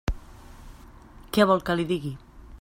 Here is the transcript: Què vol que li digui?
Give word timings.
Què 1.37 1.47
vol 1.51 1.63
que 1.69 1.77
li 1.81 1.87
digui? 1.95 2.17